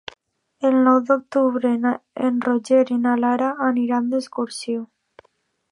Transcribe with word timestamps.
El 0.69 0.77
nou 0.87 0.95
d'octubre 1.09 1.73
en 2.29 2.41
Roger 2.47 2.81
i 2.97 2.99
na 3.05 3.15
Lara 3.25 3.53
aniran 3.69 4.13
d'excursió. 4.15 4.85